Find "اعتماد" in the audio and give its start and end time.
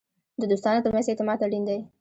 1.09-1.39